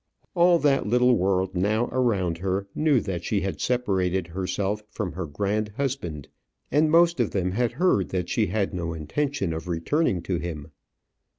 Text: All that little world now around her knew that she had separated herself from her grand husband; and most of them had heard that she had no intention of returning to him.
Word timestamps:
All 0.33 0.57
that 0.57 0.87
little 0.87 1.15
world 1.15 1.53
now 1.53 1.85
around 1.91 2.39
her 2.39 2.65
knew 2.73 3.01
that 3.01 3.23
she 3.23 3.41
had 3.41 3.61
separated 3.61 4.25
herself 4.25 4.81
from 4.89 5.11
her 5.11 5.27
grand 5.27 5.69
husband; 5.77 6.27
and 6.71 6.89
most 6.89 7.19
of 7.19 7.29
them 7.29 7.51
had 7.51 7.73
heard 7.73 8.09
that 8.09 8.27
she 8.27 8.47
had 8.47 8.73
no 8.73 8.93
intention 8.93 9.53
of 9.53 9.67
returning 9.67 10.23
to 10.23 10.39
him. 10.39 10.69